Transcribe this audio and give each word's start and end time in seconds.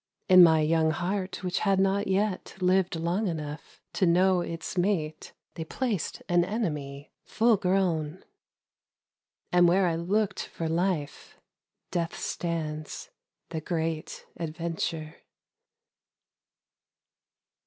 In 0.27 0.41
my 0.41 0.61
young 0.61 0.89
heart 0.89 1.43
which 1.43 1.59
had 1.59 1.79
not 1.79 2.07
yet 2.07 2.55
lived 2.59 2.95
long 2.95 3.27
enough 3.27 3.79
To 3.93 4.07
know 4.07 4.41
its 4.41 4.75
mate, 4.75 5.31
They 5.53 5.63
placed 5.63 6.23
an 6.27 6.43
enemy, 6.43 7.11
full 7.23 7.55
grown; 7.55 8.23
And 9.51 9.67
where 9.67 9.85
I 9.85 9.93
looked 9.93 10.39
for 10.41 10.67
Life 10.67 11.37
ih 11.95 12.07
stands— 12.13 13.11
The 13.51 13.61
Great 13.61 14.25
Adventure. 14.37 15.17